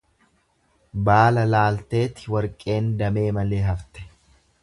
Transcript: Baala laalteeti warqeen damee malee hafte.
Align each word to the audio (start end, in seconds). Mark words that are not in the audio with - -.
Baala 1.09 1.43
laalteeti 1.49 2.33
warqeen 2.37 2.89
damee 3.03 3.29
malee 3.41 3.63
hafte. 3.71 4.09